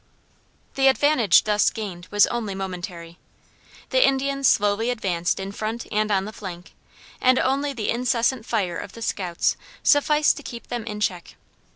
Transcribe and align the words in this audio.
The 0.73 0.87
advantage 0.87 1.43
thus 1.43 1.69
gained 1.69 2.07
was 2.09 2.25
only 2.25 2.55
momentary. 2.55 3.19
The 3.91 4.03
Indians 4.03 4.47
slowly 4.47 4.89
advanced 4.89 5.39
in 5.39 5.51
front 5.51 5.85
and 5.91 6.09
on 6.09 6.25
the 6.25 6.33
flank, 6.33 6.73
and 7.21 7.37
only 7.37 7.71
the 7.71 7.91
incessant 7.91 8.43
fire 8.43 8.77
of 8.79 8.93
the 8.93 9.03
scouts 9.03 9.57
sufficed 9.83 10.37
to 10.37 10.41
keep 10.41 10.69
them 10.69 10.85
in 10.87 11.01
check. 11.01 11.35